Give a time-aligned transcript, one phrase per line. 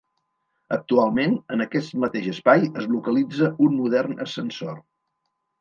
[0.77, 4.77] Actualment, en aquest mateix espai, es localitza un modern ascensor.